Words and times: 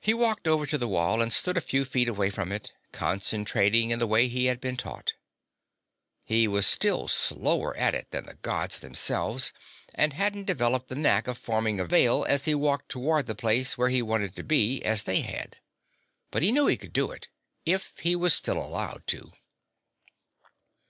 He 0.00 0.14
walked 0.14 0.48
over 0.48 0.64
to 0.64 0.78
the 0.78 0.88
wall 0.88 1.20
and 1.20 1.30
stood 1.30 1.58
a 1.58 1.60
few 1.60 1.84
feet 1.84 2.08
away 2.08 2.30
from 2.30 2.50
it, 2.50 2.72
concentrating 2.90 3.90
in 3.90 3.98
the 3.98 4.06
way 4.06 4.28
he 4.28 4.46
had 4.46 4.62
been 4.62 4.78
taught. 4.78 5.12
He 6.24 6.48
was 6.48 6.66
still 6.66 7.06
slower 7.06 7.76
at 7.76 7.94
it 7.94 8.10
than 8.12 8.24
the 8.24 8.36
Gods 8.36 8.78
themselves, 8.78 9.52
and 9.94 10.14
hadn't 10.14 10.46
developed 10.46 10.88
the 10.88 10.94
knack 10.94 11.28
of 11.28 11.36
forming 11.36 11.78
a 11.78 11.84
Veil 11.84 12.24
as 12.26 12.46
he 12.46 12.54
walked 12.54 12.88
toward 12.88 13.26
the 13.26 13.34
place 13.34 13.76
where 13.76 13.90
he 13.90 14.00
wanted 14.00 14.30
it 14.30 14.36
to 14.36 14.42
be, 14.42 14.82
as 14.82 15.02
they 15.02 15.20
had. 15.20 15.58
But 16.30 16.42
he 16.42 16.50
knew 16.50 16.66
he 16.66 16.78
could 16.78 16.94
do 16.94 17.10
it 17.10 17.28
if 17.66 17.98
he 17.98 18.16
was 18.16 18.32
still 18.32 18.56
allowed 18.56 19.02
to. 19.08 19.32